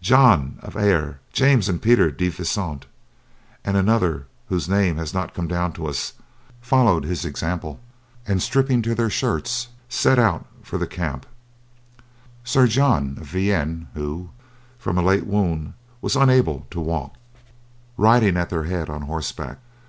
[0.00, 2.86] John of Aire, James and Peter De Vissant,
[3.64, 6.12] and another whose name has not come down to us,
[6.60, 7.80] followed his example,
[8.24, 11.26] and stripping to their shirts set out for the camp,
[12.44, 14.30] Sir John of Vienne, who,
[14.78, 17.16] from a late wound, was unable to walk,
[17.96, 19.58] riding at their head on horseback.